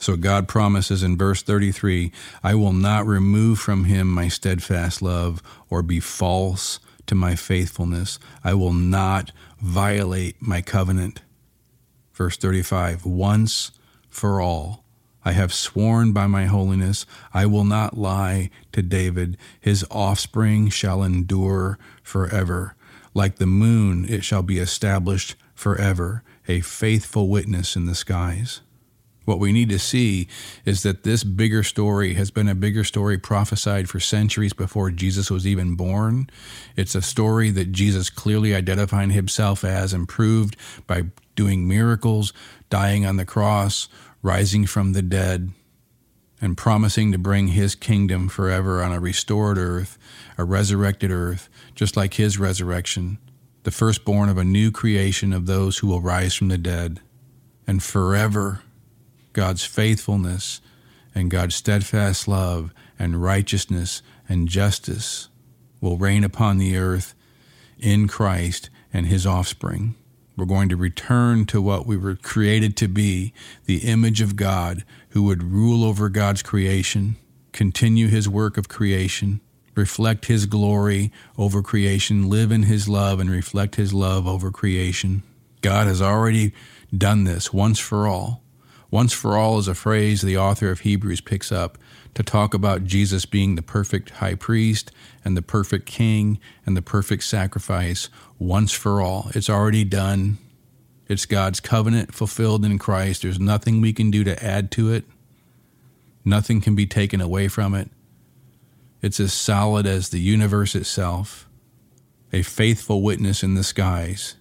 So 0.00 0.16
God 0.16 0.48
promises 0.48 1.02
in 1.02 1.18
verse 1.18 1.42
33 1.42 2.10
I 2.42 2.54
will 2.54 2.72
not 2.72 3.06
remove 3.06 3.58
from 3.58 3.84
him 3.84 4.10
my 4.10 4.28
steadfast 4.28 5.02
love 5.02 5.42
or 5.68 5.82
be 5.82 6.00
false 6.00 6.80
to 7.06 7.14
my 7.14 7.36
faithfulness. 7.36 8.18
I 8.42 8.54
will 8.54 8.72
not 8.72 9.30
violate 9.60 10.40
my 10.40 10.62
covenant. 10.62 11.20
Verse 12.14 12.38
35 12.38 13.04
Once 13.04 13.72
for 14.08 14.40
all. 14.40 14.84
I 15.22 15.32
have 15.32 15.52
sworn 15.52 16.12
by 16.12 16.26
my 16.26 16.46
holiness, 16.46 17.04
I 17.34 17.44
will 17.44 17.64
not 17.64 17.98
lie 17.98 18.48
to 18.72 18.80
David. 18.80 19.36
His 19.60 19.84
offspring 19.90 20.70
shall 20.70 21.02
endure 21.02 21.78
forever. 22.02 22.74
Like 23.12 23.36
the 23.36 23.44
moon, 23.44 24.06
it 24.08 24.24
shall 24.24 24.42
be 24.42 24.58
established 24.58 25.34
forever, 25.54 26.22
a 26.48 26.60
faithful 26.60 27.28
witness 27.28 27.76
in 27.76 27.84
the 27.84 27.94
skies. 27.94 28.62
What 29.24 29.38
we 29.38 29.52
need 29.52 29.68
to 29.68 29.78
see 29.78 30.28
is 30.64 30.82
that 30.82 31.02
this 31.02 31.24
bigger 31.24 31.62
story 31.62 32.14
has 32.14 32.30
been 32.30 32.48
a 32.48 32.54
bigger 32.54 32.84
story 32.84 33.18
prophesied 33.18 33.88
for 33.88 34.00
centuries 34.00 34.52
before 34.52 34.90
Jesus 34.90 35.30
was 35.30 35.46
even 35.46 35.76
born. 35.76 36.30
It's 36.74 36.94
a 36.94 37.02
story 37.02 37.50
that 37.50 37.72
Jesus 37.72 38.10
clearly 38.10 38.54
identified 38.54 39.12
himself 39.12 39.62
as 39.62 39.92
and 39.92 40.08
proved 40.08 40.56
by 40.86 41.04
doing 41.36 41.68
miracles, 41.68 42.32
dying 42.70 43.04
on 43.04 43.16
the 43.16 43.26
cross, 43.26 43.88
rising 44.22 44.66
from 44.66 44.94
the 44.94 45.02
dead, 45.02 45.50
and 46.40 46.56
promising 46.56 47.12
to 47.12 47.18
bring 47.18 47.48
his 47.48 47.74
kingdom 47.74 48.28
forever 48.28 48.82
on 48.82 48.92
a 48.92 49.00
restored 49.00 49.58
earth, 49.58 49.98
a 50.38 50.44
resurrected 50.44 51.10
earth, 51.10 51.50
just 51.74 51.96
like 51.96 52.14
his 52.14 52.38
resurrection, 52.38 53.18
the 53.64 53.70
firstborn 53.70 54.30
of 54.30 54.38
a 54.38 54.44
new 54.44 54.70
creation 54.70 55.34
of 55.34 55.44
those 55.44 55.78
who 55.78 55.86
will 55.86 56.00
rise 56.00 56.34
from 56.34 56.48
the 56.48 56.58
dead, 56.58 57.00
and 57.66 57.82
forever 57.82 58.62
God's 59.32 59.64
faithfulness 59.64 60.60
and 61.14 61.30
God's 61.30 61.54
steadfast 61.54 62.28
love 62.28 62.72
and 62.98 63.22
righteousness 63.22 64.02
and 64.28 64.48
justice 64.48 65.28
will 65.80 65.96
reign 65.96 66.24
upon 66.24 66.58
the 66.58 66.76
earth 66.76 67.14
in 67.78 68.08
Christ 68.08 68.70
and 68.92 69.06
his 69.06 69.26
offspring. 69.26 69.94
We're 70.36 70.46
going 70.46 70.68
to 70.70 70.76
return 70.76 71.44
to 71.46 71.60
what 71.60 71.86
we 71.86 71.96
were 71.96 72.16
created 72.16 72.76
to 72.78 72.88
be 72.88 73.32
the 73.66 73.78
image 73.78 74.20
of 74.20 74.36
God 74.36 74.84
who 75.10 75.22
would 75.24 75.42
rule 75.42 75.84
over 75.84 76.08
God's 76.08 76.42
creation, 76.42 77.16
continue 77.52 78.08
his 78.08 78.28
work 78.28 78.56
of 78.56 78.68
creation, 78.68 79.40
reflect 79.74 80.26
his 80.26 80.46
glory 80.46 81.12
over 81.36 81.62
creation, 81.62 82.28
live 82.28 82.52
in 82.52 82.64
his 82.64 82.88
love, 82.88 83.20
and 83.20 83.30
reflect 83.30 83.76
his 83.76 83.92
love 83.92 84.26
over 84.26 84.50
creation. 84.50 85.22
God 85.62 85.86
has 85.86 86.00
already 86.00 86.52
done 86.96 87.24
this 87.24 87.52
once 87.52 87.78
for 87.78 88.06
all. 88.06 88.42
Once 88.90 89.12
for 89.12 89.36
all 89.36 89.58
is 89.58 89.68
a 89.68 89.74
phrase 89.74 90.20
the 90.20 90.36
author 90.36 90.70
of 90.70 90.80
Hebrews 90.80 91.20
picks 91.20 91.52
up 91.52 91.78
to 92.14 92.22
talk 92.22 92.54
about 92.54 92.84
Jesus 92.84 93.24
being 93.24 93.54
the 93.54 93.62
perfect 93.62 94.10
high 94.10 94.34
priest 94.34 94.90
and 95.24 95.36
the 95.36 95.42
perfect 95.42 95.86
king 95.86 96.40
and 96.66 96.76
the 96.76 96.82
perfect 96.82 97.22
sacrifice 97.22 98.08
once 98.38 98.72
for 98.72 99.00
all. 99.00 99.30
It's 99.34 99.48
already 99.48 99.84
done. 99.84 100.38
It's 101.08 101.24
God's 101.24 101.60
covenant 101.60 102.14
fulfilled 102.14 102.64
in 102.64 102.78
Christ. 102.78 103.22
There's 103.22 103.38
nothing 103.38 103.80
we 103.80 103.92
can 103.92 104.10
do 104.10 104.24
to 104.24 104.44
add 104.44 104.70
to 104.72 104.92
it, 104.92 105.04
nothing 106.24 106.60
can 106.60 106.74
be 106.74 106.86
taken 106.86 107.20
away 107.20 107.48
from 107.48 107.74
it. 107.74 107.90
It's 109.02 109.20
as 109.20 109.32
solid 109.32 109.86
as 109.86 110.10
the 110.10 110.20
universe 110.20 110.74
itself, 110.74 111.48
a 112.32 112.42
faithful 112.42 113.02
witness 113.02 113.42
in 113.42 113.54
the 113.54 113.64
skies 113.64 114.36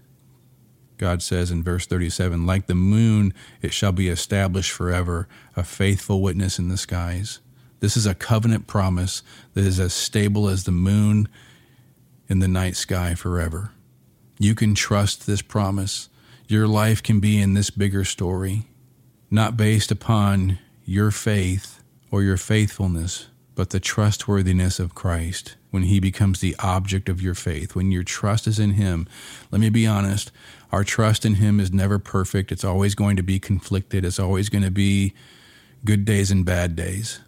God 1.00 1.24
says 1.24 1.50
in 1.50 1.64
verse 1.64 1.88
37 1.88 2.46
Like 2.46 2.68
the 2.68 2.76
moon, 2.76 3.34
it 3.62 3.74
shall 3.74 3.92
be 3.92 4.10
established 4.10 4.72
forever, 4.72 5.28
a 5.56 5.64
faithful 5.64 6.22
witness 6.22 6.60
in 6.60 6.68
the 6.68 6.78
skies. 6.78 7.40
This 7.80 7.98
is 7.98 8.06
a 8.06 8.14
covenant 8.14 8.68
promise 8.68 9.24
that 9.54 9.64
is 9.64 9.80
as 9.80 9.94
stable 9.94 10.50
as 10.50 10.66
the 10.66 10.72
moon 10.72 11.28
in 12.28 12.40
the 12.40 12.48
night 12.48 12.76
sky 12.76 13.16
forever. 13.16 13.72
You 14.38 14.54
can 14.54 14.76
trust 14.76 15.26
this 15.26 15.42
promise. 15.42 16.10
Your 16.48 16.68
life 16.68 17.02
can 17.02 17.20
be 17.20 17.42
in 17.42 17.54
this 17.54 17.70
bigger 17.70 18.04
story, 18.04 18.66
not 19.32 19.58
based 19.58 19.92
upon 19.92 20.60
your 20.86 21.12
faith 21.12 21.82
or 22.12 22.24
your 22.24 22.38
faithfulness, 22.38 23.28
but 23.56 23.70
the 23.70 23.80
trustworthiness 23.80 24.80
of 24.80 24.96
Christ 24.96 25.56
when 25.72 25.84
he 25.84 26.00
becomes 26.00 26.40
the 26.40 26.56
object 26.60 27.10
of 27.10 27.22
your 27.22 27.36
faith, 27.36 27.76
when 27.76 27.92
your 27.92 28.04
trust 28.04 28.48
is 28.48 28.60
in 28.60 28.72
him. 28.72 29.08
Let 29.52 29.62
me 29.62 29.70
be 29.70 29.86
honest, 29.86 30.32
our 30.72 30.84
trust 30.84 31.26
in 31.26 31.36
Him 31.36 31.60
is 31.60 31.72
never 31.72 32.00
perfect. 32.00 32.52
It's 32.52 32.64
always 32.64 32.96
going 32.96 33.16
to 33.16 33.24
be 33.24 33.40
conflicted. 33.40 34.06
It's 34.06 34.20
always 34.20 34.50
going 34.50 34.64
to 34.64 34.72
be 34.72 35.14
good 35.84 36.06
days 36.06 36.32
and 36.32 36.46
bad 36.46 36.76
days. 36.76 37.20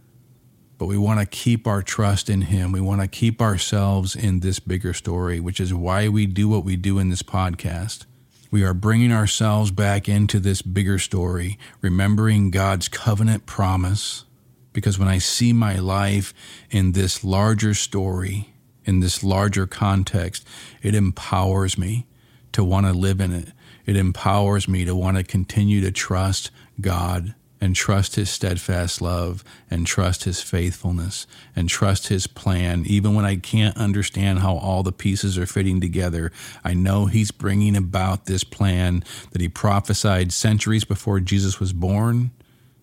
But 0.77 0.88
we 0.88 0.98
want 0.98 1.19
to 1.19 1.25
keep 1.25 1.67
our 1.67 1.81
trust 1.81 2.29
in 2.29 2.41
Him. 2.43 2.71
We 2.71 2.81
want 2.81 3.01
to 3.01 3.07
keep 3.07 3.41
ourselves 3.41 4.15
in 4.15 4.39
this 4.39 4.60
bigger 4.60 4.93
story, 4.93 5.39
which 5.39 5.60
is 5.60 5.74
why 5.74 6.07
we 6.07 6.25
do 6.25 6.50
what 6.50 6.65
we 6.65 6.75
do 6.75 7.00
in 7.00 7.10
this 7.10 7.24
podcast. 7.24 8.05
We 8.51 8.63
are 8.63 8.74
bringing 8.74 9.13
ourselves 9.13 9.71
back 9.71 10.10
into 10.10 10.39
this 10.39 10.62
bigger 10.62 11.00
story, 11.00 11.57
remembering 11.81 12.51
God's 12.51 12.88
covenant 12.88 13.45
promise. 13.45 14.25
Because 14.74 15.00
when 15.00 15.07
I 15.07 15.19
see 15.19 15.53
my 15.53 15.75
life 15.75 16.33
in 16.69 16.91
this 16.91 17.24
larger 17.24 17.74
story, 17.74 18.53
in 18.83 19.00
this 19.00 19.24
larger 19.24 19.67
context, 19.67 20.48
it 20.81 20.95
empowers 20.95 21.77
me 21.77 22.07
to 22.53 22.63
want 22.63 22.86
to 22.86 22.93
live 22.93 23.20
in 23.20 23.34
it. 23.34 23.50
It 23.86 23.96
empowers 23.96 24.67
me 24.67 24.86
to 24.86 24.96
want 24.96 25.17
to 25.17 25.24
continue 25.24 25.81
to 25.81 25.91
trust 25.91 26.51
God 26.79 27.36
and 27.62 27.75
trust 27.75 28.15
His 28.15 28.29
steadfast 28.29 29.01
love 29.01 29.43
and 29.70 29.86
trust 29.86 30.24
His 30.24 30.41
faithfulness 30.41 31.27
and 31.55 31.70
trust 31.70 32.08
His 32.08 32.25
plan. 32.25 32.84
Even 32.88 33.13
when 33.13 33.24
I 33.24 33.36
can't 33.36 33.77
understand 33.77 34.39
how 34.39 34.58
all 34.58 34.81
the 34.81 34.91
pieces 34.91 35.38
are 35.38 35.46
fitting 35.46 35.79
together, 35.79 36.31
I 36.63 36.74
know 36.74 37.05
He's 37.05 37.31
bringing 37.31 37.75
about 37.77 38.25
this 38.25 38.43
plan 38.43 39.03
that 39.31 39.41
He 39.41 39.48
prophesied 39.48 40.34
centuries 40.34 40.84
before 40.84 41.20
Jesus 41.20 41.60
was 41.60 41.72
born 41.72 42.31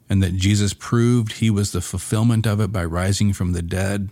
and 0.08 0.22
that 0.22 0.36
Jesus 0.36 0.72
proved 0.72 1.32
He 1.32 1.50
was 1.50 1.72
the 1.72 1.80
fulfillment 1.80 2.46
of 2.46 2.60
it 2.60 2.72
by 2.72 2.84
rising 2.84 3.32
from 3.32 3.52
the 3.52 3.62
dead. 3.62 4.10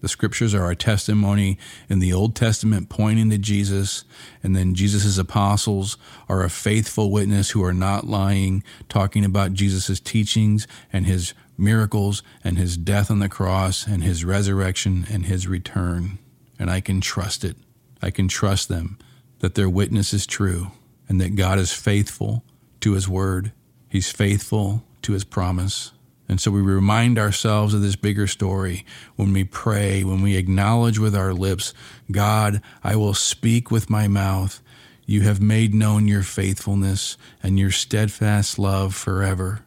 The 0.00 0.08
scriptures 0.08 0.54
are 0.54 0.64
our 0.64 0.74
testimony 0.74 1.58
in 1.88 1.98
the 1.98 2.12
Old 2.12 2.34
Testament 2.34 2.88
pointing 2.88 3.28
to 3.30 3.38
Jesus, 3.38 4.04
and 4.42 4.56
then 4.56 4.74
Jesus' 4.74 5.18
apostles 5.18 5.98
are 6.28 6.42
a 6.42 6.50
faithful 6.50 7.10
witness 7.10 7.50
who 7.50 7.62
are 7.62 7.74
not 7.74 8.06
lying, 8.06 8.64
talking 8.88 9.24
about 9.24 9.52
Jesus' 9.52 10.00
teachings 10.00 10.66
and 10.92 11.06
his 11.06 11.34
miracles 11.58 12.22
and 12.42 12.56
his 12.56 12.78
death 12.78 13.10
on 13.10 13.18
the 13.18 13.28
cross 13.28 13.86
and 13.86 14.02
his 14.02 14.24
resurrection 14.24 15.06
and 15.10 15.26
his 15.26 15.46
return. 15.46 16.18
And 16.58 16.70
I 16.70 16.80
can 16.80 17.00
trust 17.00 17.44
it. 17.44 17.56
I 18.00 18.10
can 18.10 18.28
trust 18.28 18.68
them 18.68 18.98
that 19.40 19.54
their 19.54 19.68
witness 19.68 20.14
is 20.14 20.26
true 20.26 20.68
and 21.08 21.20
that 21.20 21.36
God 21.36 21.58
is 21.58 21.72
faithful 21.72 22.44
to 22.80 22.92
his 22.92 23.08
word. 23.08 23.52
He's 23.88 24.10
faithful 24.10 24.84
to 25.02 25.12
his 25.12 25.24
promise. 25.24 25.92
And 26.30 26.40
so 26.40 26.52
we 26.52 26.60
remind 26.60 27.18
ourselves 27.18 27.74
of 27.74 27.82
this 27.82 27.96
bigger 27.96 28.28
story 28.28 28.86
when 29.16 29.32
we 29.32 29.42
pray, 29.42 30.04
when 30.04 30.22
we 30.22 30.36
acknowledge 30.36 30.96
with 30.96 31.12
our 31.12 31.34
lips, 31.34 31.74
God, 32.08 32.62
I 32.84 32.94
will 32.94 33.14
speak 33.14 33.72
with 33.72 33.90
my 33.90 34.06
mouth. 34.06 34.62
You 35.04 35.22
have 35.22 35.40
made 35.42 35.74
known 35.74 36.06
your 36.06 36.22
faithfulness 36.22 37.18
and 37.42 37.58
your 37.58 37.72
steadfast 37.72 38.60
love 38.60 38.94
forever. 38.94 39.64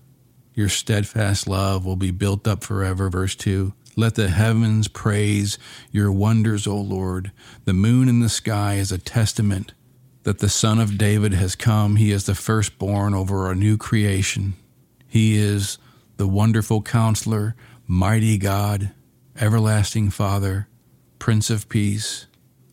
Your 0.53 0.69
steadfast 0.69 1.49
love 1.49 1.85
will 1.85 1.97
be 1.97 2.11
built 2.11 2.47
up 2.47 2.63
forever. 2.63 3.09
Verse 3.09 3.35
2. 3.35 3.73
Let 3.97 4.15
the 4.15 4.29
heavens 4.29 4.87
praise 4.87 5.57
your 5.91 6.13
wonders, 6.13 6.65
O 6.65 6.77
Lord. 6.77 7.33
The 7.65 7.73
moon 7.73 8.07
in 8.07 8.21
the 8.21 8.29
sky 8.29 8.75
is 8.75 8.93
a 8.93 8.97
testament 8.97 9.73
that 10.23 10.39
the 10.39 10.47
Son 10.47 10.79
of 10.79 10.97
David 10.97 11.33
has 11.33 11.57
come. 11.57 11.97
He 11.97 12.13
is 12.13 12.25
the 12.25 12.35
firstborn 12.35 13.13
over 13.13 13.51
a 13.51 13.55
new 13.55 13.75
creation. 13.75 14.53
He 15.09 15.35
is 15.35 15.77
the 16.17 16.27
wonderful 16.27 16.81
counselor, 16.81 17.55
mighty 17.87 18.37
God, 18.37 18.91
everlasting 19.39 20.09
Father, 20.09 20.67
Prince 21.19 21.49
of 21.49 21.69
Peace. 21.69 22.27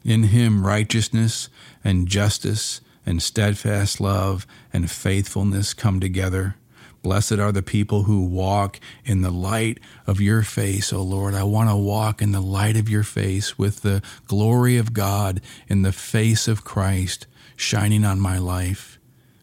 In 0.05 0.25
him 0.25 0.67
righteousness 0.67 1.49
and 1.85 2.09
justice 2.09 2.81
and 3.05 3.23
steadfast 3.23 4.01
love 4.01 4.47
and 4.73 4.91
faithfulness 4.91 5.75
come 5.75 6.01
together. 6.01 6.57
Blessed 7.03 7.39
are 7.39 7.53
the 7.53 7.63
people 7.63 8.03
who 8.03 8.27
walk 8.27 8.79
in 9.05 9.23
the 9.23 9.31
light 9.31 9.79
of 10.07 10.21
your 10.21 10.43
face, 10.43 10.93
O 10.93 11.03
Lord. 11.03 11.35
I 11.35 11.45
want 11.45 11.71
to 11.71 11.77
walk 11.77 12.21
in 12.21 12.33
the 12.33 12.43
light 12.43 12.77
of 12.77 12.91
your 12.91 13.03
face 13.03 13.59
with 13.59 13.81
the 13.81 14.03
glory 14.27 14.77
of 14.77 14.93
God 14.93 15.41
in 15.67 15.83
the 15.83 15.93
face 15.93 16.47
of 16.47 16.65
Christ 16.65 17.27
shining 17.57 18.05
on 18.05 18.21
my 18.21 18.39
life, 18.39 18.99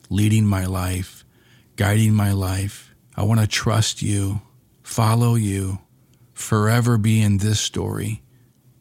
leading 0.10 0.46
my 0.46 0.66
life, 0.66 1.24
guiding 1.76 2.14
my 2.14 2.32
life. 2.32 2.87
I 3.18 3.24
want 3.24 3.40
to 3.40 3.48
trust 3.48 4.04
you, 4.04 4.42
follow 4.84 5.34
you, 5.34 5.80
forever 6.34 7.00
be 7.00 7.20
in 7.20 7.40
this 7.40 7.60
story, 7.60 8.22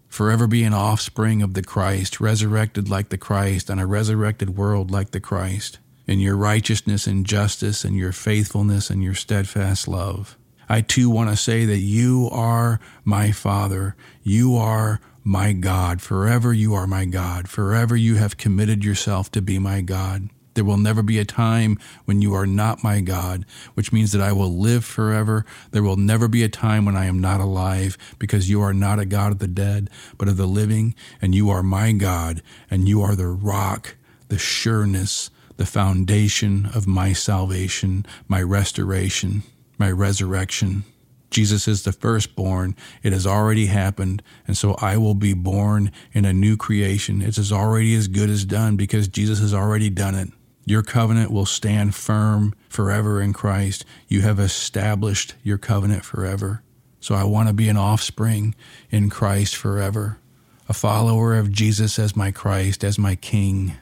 forever 0.09 0.47
be 0.47 0.62
an 0.62 0.75
offspring 0.75 1.40
of 1.40 1.55
the 1.55 1.62
Christ, 1.62 2.21
resurrected 2.21 2.90
like 2.90 3.09
the 3.09 3.16
Christ, 3.16 3.71
on 3.71 3.78
a 3.78 3.87
resurrected 3.87 4.59
world 4.59 4.90
like 4.90 5.12
the 5.12 5.21
Christ, 5.21 5.78
in 6.07 6.21
your 6.21 6.37
righteousness 6.37 7.07
and 7.07 7.25
justice 7.25 7.83
and 7.83 7.97
your 7.97 8.12
faithfulness 8.12 8.90
and 8.90 9.02
your 9.02 9.14
steadfast 9.14 9.88
love. 9.88 10.37
I 10.69 10.83
too 10.83 11.09
want 11.09 11.31
to 11.31 11.37
say 11.37 11.64
that 11.64 11.78
you 11.78 12.28
are 12.31 12.78
my 13.05 13.33
Father. 13.33 13.97
You 14.23 14.57
are 14.57 15.00
my 15.25 15.55
God. 15.55 16.02
Forever 16.02 16.52
you 16.52 16.75
are 16.75 16.87
my 16.87 17.07
God. 17.07 17.49
Forever 17.49 17.97
you 17.97 18.16
have 18.16 18.37
committed 18.37 18.85
yourself 18.85 19.31
to 19.33 19.40
be 19.40 19.59
my 19.59 19.81
God. 19.81 20.28
There 20.56 20.64
will 20.64 20.78
never 20.78 21.02
be 21.02 21.18
a 21.18 21.25
time 21.25 21.78
when 22.06 22.22
you 22.22 22.34
are 22.34 22.46
not 22.46 22.82
my 22.82 23.00
God, 23.00 23.44
which 23.75 23.92
means 23.92 24.10
that 24.12 24.22
I 24.22 24.32
will 24.32 24.50
live 24.50 24.84
forever. 24.84 25.44
There 25.70 25.82
will 25.82 25.96
never 25.96 26.28
be 26.28 26.42
a 26.42 26.48
time 26.48 26.86
when 26.86 26.96
I 26.96 27.04
am 27.04 27.20
not 27.20 27.40
alive, 27.40 27.96
because 28.18 28.50
you 28.50 28.62
are 28.62 28.75
not 28.75 28.98
a 28.98 29.04
God 29.04 29.32
of 29.32 29.38
the 29.38 29.46
dead, 29.46 29.90
but 30.16 30.28
of 30.28 30.38
the 30.38 30.46
living, 30.46 30.94
and 31.20 31.34
you 31.34 31.50
are 31.50 31.62
my 31.62 31.92
God, 31.92 32.42
and 32.70 32.88
you 32.88 33.02
are 33.02 33.14
the 33.14 33.28
rock, 33.28 33.96
the 34.28 34.38
sureness, 34.38 35.30
the 35.58 35.66
foundation 35.66 36.70
of 36.75 36.86
my 36.86 37.12
salvation, 37.12 38.06
my 38.26 38.40
restoration, 38.42 39.42
my 39.78 39.90
resurrection. 39.90 40.84
Jesus 41.28 41.68
is 41.68 41.82
the 41.82 41.92
firstborn. 41.92 42.75
It 43.02 43.12
has 43.12 43.26
already 43.26 43.66
happened. 43.66 44.22
And 44.46 44.56
so 44.56 44.75
I 44.80 44.96
will 44.96 45.14
be 45.14 45.34
born 45.34 45.92
in 46.12 46.25
a 46.25 46.32
new 46.32 46.56
creation. 46.56 47.21
It's 47.21 47.36
as 47.36 47.52
already 47.52 47.95
as 47.95 48.08
good 48.08 48.30
as 48.30 48.45
done 48.45 48.76
because 48.76 49.08
Jesus 49.08 49.40
has 49.40 49.52
already 49.52 49.90
done 49.90 50.14
it. 50.14 50.30
Your 50.69 50.83
covenant 50.83 51.31
will 51.31 51.47
stand 51.47 51.95
firm 51.95 52.52
forever 52.69 53.23
in 53.23 53.33
Christ. 53.33 53.85
You 54.09 54.23
have 54.23 54.41
established 54.41 55.35
your 55.45 55.59
covenant 55.59 56.05
forever. 56.05 56.61
So 56.99 57.15
I 57.15 57.23
want 57.23 57.49
to 57.49 57.55
be 57.55 57.69
an 57.69 57.76
offspring 57.76 58.57
in 58.91 59.09
Christ 59.09 59.55
forever, 59.55 60.19
a 60.69 60.75
follower 60.75 61.37
of 61.37 61.52
Jesus 61.52 62.00
as 62.00 62.17
my 62.17 62.33
Christ, 62.33 62.83
as 62.83 62.99
my 62.99 63.15
King, 63.15 63.76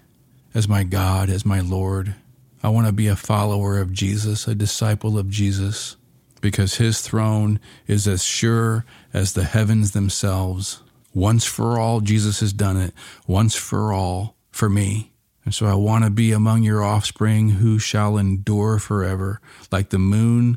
as 0.52 0.68
my 0.68 0.84
God, 0.84 1.30
as 1.30 1.46
my 1.46 1.60
Lord. 1.60 2.16
I 2.62 2.68
want 2.68 2.86
to 2.86 2.92
be 2.92 3.08
a 3.08 3.16
follower 3.16 3.78
of 3.78 3.94
Jesus, 3.94 4.46
a 4.46 4.54
disciple 4.54 5.18
of 5.18 5.30
Jesus, 5.30 5.96
because 6.42 6.74
his 6.74 7.00
throne 7.00 7.60
is 7.86 8.06
as 8.06 8.22
sure 8.22 8.84
as 9.14 9.32
the 9.32 9.44
heavens 9.44 9.92
themselves. 9.92 10.82
Once 11.14 11.46
for 11.46 11.78
all, 11.78 12.02
Jesus 12.02 12.40
has 12.40 12.52
done 12.52 12.76
it. 12.76 12.92
Once 13.26 13.54
for 13.54 13.90
all, 13.94 14.36
for 14.50 14.68
me. 14.68 15.13
And 15.44 15.54
so 15.54 15.66
I 15.66 15.74
want 15.74 16.04
to 16.04 16.10
be 16.10 16.32
among 16.32 16.62
your 16.62 16.82
offspring 16.82 17.50
who 17.50 17.78
shall 17.78 18.16
endure 18.16 18.78
forever. 18.78 19.40
Like 19.70 19.90
the 19.90 19.98
moon, 19.98 20.56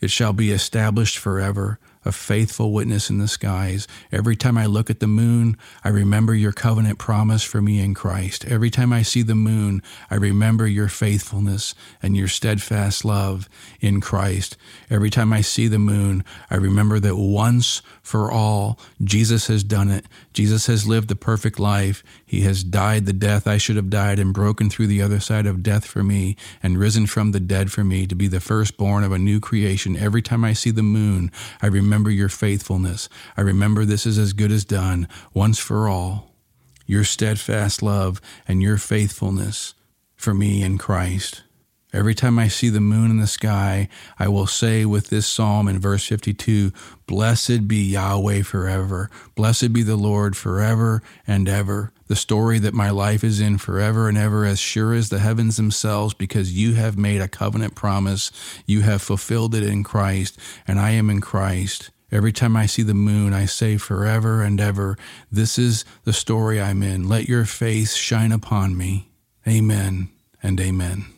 it 0.00 0.10
shall 0.10 0.32
be 0.32 0.52
established 0.52 1.18
forever 1.18 1.78
a 2.08 2.12
faithful 2.12 2.72
witness 2.72 3.10
in 3.10 3.18
the 3.18 3.28
skies. 3.28 3.86
Every 4.10 4.34
time 4.34 4.56
I 4.56 4.64
look 4.64 4.88
at 4.88 5.00
the 5.00 5.06
moon, 5.06 5.58
I 5.84 5.90
remember 5.90 6.34
your 6.34 6.52
covenant 6.52 6.98
promise 6.98 7.44
for 7.44 7.60
me 7.60 7.80
in 7.80 7.92
Christ. 7.92 8.46
Every 8.46 8.70
time 8.70 8.94
I 8.94 9.02
see 9.02 9.20
the 9.20 9.34
moon, 9.34 9.82
I 10.10 10.14
remember 10.14 10.66
your 10.66 10.88
faithfulness 10.88 11.74
and 12.02 12.16
your 12.16 12.26
steadfast 12.26 13.04
love 13.04 13.46
in 13.80 14.00
Christ. 14.00 14.56
Every 14.88 15.10
time 15.10 15.34
I 15.34 15.42
see 15.42 15.68
the 15.68 15.78
moon, 15.78 16.24
I 16.50 16.56
remember 16.56 16.98
that 17.00 17.16
once 17.16 17.82
for 18.02 18.32
all, 18.32 18.78
Jesus 19.04 19.48
has 19.48 19.62
done 19.62 19.90
it. 19.90 20.06
Jesus 20.32 20.66
has 20.66 20.88
lived 20.88 21.08
the 21.08 21.16
perfect 21.16 21.60
life. 21.60 22.02
He 22.24 22.40
has 22.40 22.64
died 22.64 23.04
the 23.04 23.12
death 23.12 23.46
I 23.46 23.58
should 23.58 23.76
have 23.76 23.90
died 23.90 24.18
and 24.18 24.32
broken 24.32 24.70
through 24.70 24.86
the 24.86 25.02
other 25.02 25.20
side 25.20 25.44
of 25.44 25.62
death 25.62 25.84
for 25.84 26.02
me 26.02 26.36
and 26.62 26.78
risen 26.78 27.06
from 27.06 27.32
the 27.32 27.40
dead 27.40 27.70
for 27.70 27.84
me 27.84 28.06
to 28.06 28.14
be 28.14 28.28
the 28.28 28.40
firstborn 28.40 29.04
of 29.04 29.12
a 29.12 29.18
new 29.18 29.40
creation. 29.40 29.94
Every 29.94 30.22
time 30.22 30.42
I 30.42 30.54
see 30.54 30.70
the 30.70 30.82
moon, 30.82 31.30
I 31.60 31.66
remember 31.66 31.97
remember 31.98 32.10
your 32.12 32.28
faithfulness. 32.28 33.08
I 33.36 33.40
remember 33.40 33.84
this 33.84 34.06
is 34.06 34.18
as 34.18 34.32
good 34.32 34.52
as 34.52 34.64
done, 34.64 35.08
once 35.34 35.58
for 35.58 35.88
all. 35.88 36.32
Your 36.86 37.02
steadfast 37.02 37.82
love 37.82 38.20
and 38.46 38.62
your 38.62 38.76
faithfulness 38.76 39.74
for 40.14 40.32
me 40.32 40.62
in 40.62 40.78
Christ. 40.78 41.42
Every 41.90 42.14
time 42.14 42.38
I 42.38 42.48
see 42.48 42.68
the 42.68 42.80
moon 42.80 43.10
in 43.10 43.16
the 43.16 43.26
sky, 43.26 43.88
I 44.18 44.28
will 44.28 44.46
say 44.46 44.84
with 44.84 45.08
this 45.08 45.26
psalm 45.26 45.68
in 45.68 45.78
verse 45.78 46.06
52 46.06 46.70
Blessed 47.06 47.66
be 47.66 47.82
Yahweh 47.82 48.42
forever. 48.42 49.08
Blessed 49.34 49.72
be 49.72 49.82
the 49.82 49.96
Lord 49.96 50.36
forever 50.36 51.02
and 51.26 51.48
ever. 51.48 51.92
The 52.06 52.16
story 52.16 52.58
that 52.58 52.74
my 52.74 52.90
life 52.90 53.24
is 53.24 53.40
in 53.40 53.56
forever 53.56 54.08
and 54.08 54.18
ever, 54.18 54.44
as 54.44 54.58
sure 54.58 54.92
as 54.92 55.08
the 55.08 55.18
heavens 55.18 55.56
themselves, 55.56 56.12
because 56.12 56.56
you 56.56 56.74
have 56.74 56.98
made 56.98 57.22
a 57.22 57.28
covenant 57.28 57.74
promise. 57.74 58.30
You 58.66 58.82
have 58.82 59.00
fulfilled 59.00 59.54
it 59.54 59.62
in 59.62 59.82
Christ, 59.82 60.38
and 60.66 60.78
I 60.78 60.90
am 60.90 61.08
in 61.08 61.22
Christ. 61.22 61.90
Every 62.12 62.32
time 62.32 62.54
I 62.54 62.66
see 62.66 62.82
the 62.82 62.94
moon, 62.94 63.32
I 63.32 63.46
say 63.46 63.78
forever 63.78 64.42
and 64.42 64.60
ever, 64.60 64.98
This 65.32 65.58
is 65.58 65.86
the 66.04 66.12
story 66.12 66.60
I'm 66.60 66.82
in. 66.82 67.08
Let 67.08 67.28
your 67.28 67.46
face 67.46 67.94
shine 67.94 68.32
upon 68.32 68.76
me. 68.76 69.08
Amen 69.46 70.10
and 70.42 70.60
amen. 70.60 71.17